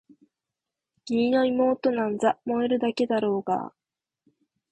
[1.05, 3.73] 義理の妹なんざ萌えるだけだろうがあ！